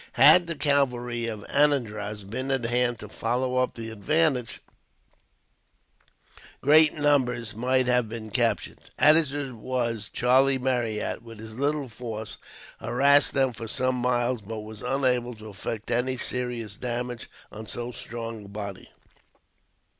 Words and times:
Had 0.13 0.47
the 0.47 0.55
cavalry 0.55 1.27
of 1.27 1.45
Anandraz 1.47 2.23
been 2.23 2.49
at 2.49 2.63
hand 2.63 2.97
to 3.01 3.07
follow 3.07 3.57
up 3.57 3.75
the 3.75 3.91
advantage, 3.91 4.61
great 6.59 6.95
numbers 6.95 7.53
might 7.53 7.85
have 7.85 8.09
been 8.09 8.31
captured. 8.31 8.79
As 8.97 9.31
it 9.31 9.53
was, 9.53 10.09
Charlie 10.09 10.57
Marryat, 10.57 11.21
with 11.21 11.37
his 11.39 11.53
little 11.59 11.87
force, 11.87 12.39
harassed 12.79 13.35
them 13.35 13.53
for 13.53 13.67
some 13.67 13.93
miles; 13.97 14.41
but 14.41 14.61
was 14.61 14.81
unable 14.81 15.35
to 15.35 15.49
effect 15.49 15.91
any 15.91 16.17
serious 16.17 16.77
damage 16.77 17.29
on 17.51 17.67
so 17.67 17.91
strong 17.91 18.45
a 18.45 18.47
body. 18.47 18.89